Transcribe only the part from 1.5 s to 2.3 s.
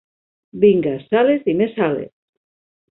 i més sales!